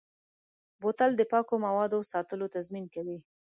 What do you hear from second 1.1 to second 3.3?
د پاکو موادو ساتلو تضمین کوي.